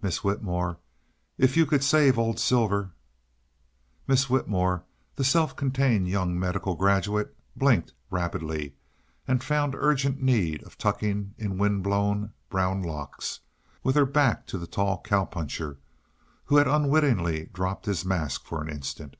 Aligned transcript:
"Miss 0.00 0.24
Whitmore 0.24 0.78
if 1.36 1.54
you 1.54 1.66
could 1.66 1.84
save 1.84 2.18
old 2.18 2.40
Silver" 2.40 2.92
Miss 4.08 4.30
Whitmore, 4.30 4.82
the 5.16 5.24
self 5.24 5.56
contained 5.56 6.08
young 6.08 6.40
medical 6.40 6.74
graduate, 6.74 7.36
blinked 7.54 7.92
rapidly 8.10 8.76
and 9.26 9.44
found 9.44 9.74
urgent 9.76 10.22
need 10.22 10.62
of 10.62 10.78
tucking 10.78 11.34
in 11.36 11.58
wind 11.58 11.82
blown, 11.82 12.32
brown 12.48 12.82
locks, 12.82 13.40
with 13.82 13.94
her 13.94 14.06
back 14.06 14.46
to 14.46 14.56
the 14.56 14.66
tall 14.66 15.02
cow 15.02 15.26
puncher 15.26 15.78
who 16.46 16.56
had 16.56 16.66
unwittingly 16.66 17.50
dropped 17.52 17.84
his 17.84 18.06
mask 18.06 18.46
for 18.46 18.62
an 18.62 18.70
instant. 18.70 19.16